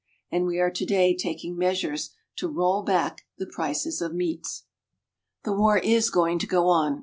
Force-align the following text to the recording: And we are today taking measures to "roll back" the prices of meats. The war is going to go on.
And 0.31 0.47
we 0.47 0.57
are 0.59 0.71
today 0.71 1.15
taking 1.15 1.55
measures 1.55 2.09
to 2.37 2.47
"roll 2.47 2.81
back" 2.81 3.21
the 3.37 3.45
prices 3.45 4.01
of 4.01 4.15
meats. 4.15 4.63
The 5.43 5.53
war 5.53 5.77
is 5.77 6.09
going 6.09 6.39
to 6.39 6.47
go 6.47 6.69
on. 6.69 6.99